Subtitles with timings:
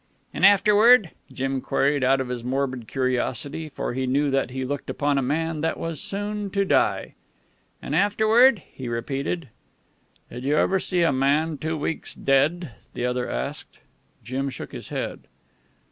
[0.33, 4.89] "An' afterward?" Jim queried out of his morbid curiosity, for he knew that he looked
[4.89, 7.13] upon a man that was soon to die.
[7.83, 9.49] "An' afterward?" he repeated.
[10.31, 13.77] "Did you ever see a man two weeks dead?" the other asked.
[14.23, 15.27] Jim shook his head.